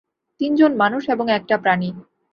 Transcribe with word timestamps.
তিনজন 0.41 0.71
মানুষ 0.75 1.03
এবং 1.09 1.25
একটা 1.29 1.55
প্রাণী। 1.57 1.89